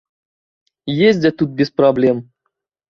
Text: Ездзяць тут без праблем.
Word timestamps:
Ездзяць 1.11 1.35
тут 1.43 1.55
без 1.61 1.69
праблем. 1.79 2.29